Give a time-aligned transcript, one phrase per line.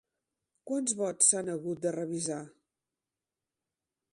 [0.69, 2.41] Quants vots s'han hagut de revisar?